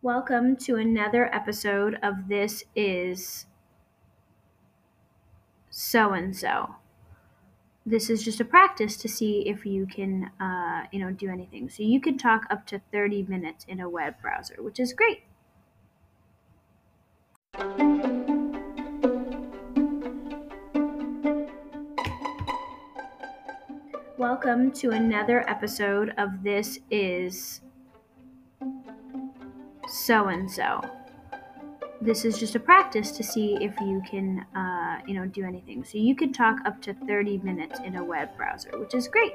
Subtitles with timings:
[0.00, 3.46] Welcome to another episode of This Is
[5.70, 6.76] So and So.
[7.84, 11.68] This is just a practice to see if you can, uh, you know, do anything.
[11.68, 15.24] So you can talk up to 30 minutes in a web browser, which is great.
[24.16, 27.62] Welcome to another episode of This Is
[29.88, 30.82] So and So.
[32.00, 35.82] This is just a practice to see if you can, uh, you know, do anything.
[35.82, 39.34] So you can talk up to 30 minutes in a web browser, which is great.